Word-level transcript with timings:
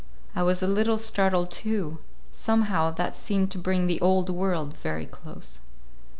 I 0.35 0.41
was 0.41 0.63
a 0.63 0.67
little 0.67 0.97
startled, 0.97 1.51
too. 1.51 1.99
Somehow, 2.31 2.89
that 2.89 3.13
seemed 3.15 3.51
to 3.51 3.59
bring 3.59 3.85
the 3.85 4.01
Old 4.01 4.31
World 4.31 4.75
very 4.75 5.05
close. 5.05 5.61